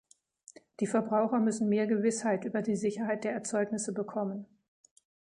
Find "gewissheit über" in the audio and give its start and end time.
1.85-2.63